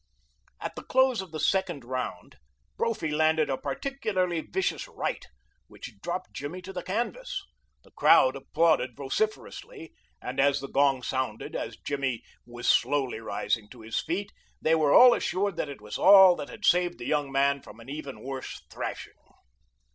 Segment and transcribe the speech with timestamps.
[0.59, 2.37] At the close of the second round
[2.75, 5.23] Brophy landed a particularly vicious right,
[5.67, 7.43] which dropped Jimmy to the canvas.
[7.83, 13.81] The crowd applauded vociferously, and as the gong sounded as Jimmy was slowly rising to
[13.81, 17.31] his feet they were all assured that it was all that had saved the young
[17.31, 19.13] man from an even worse thrashing.